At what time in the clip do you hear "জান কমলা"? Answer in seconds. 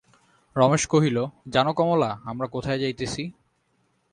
1.47-2.11